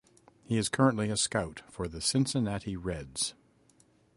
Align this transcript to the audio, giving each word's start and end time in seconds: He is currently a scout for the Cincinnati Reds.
He 0.45 0.57
is 0.57 0.67
currently 0.67 1.11
a 1.11 1.15
scout 1.15 1.61
for 1.69 1.87
the 1.87 2.01
Cincinnati 2.01 2.75
Reds. 2.75 3.35